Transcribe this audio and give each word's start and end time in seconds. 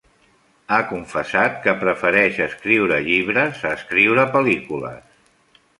Ha 0.75 0.79
confessat 0.93 1.59
que 1.65 1.75
prefereix 1.83 2.41
escriure 2.47 2.99
llibres 3.09 3.63
a 3.71 3.77
escriure 3.81 4.29
pel·lícules. 4.39 5.27